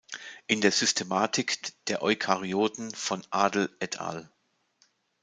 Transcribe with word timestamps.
In 0.47 0.61
der 0.61 0.71
Systematik 0.71 1.57
der 1.85 2.01
Eukaryoten 2.01 2.89
von 2.89 3.21
Adl 3.29 3.69
et 3.79 3.99
al. 4.01 4.31